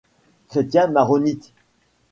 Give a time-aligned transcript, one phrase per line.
[0.47, 1.53] Chrétien maronite.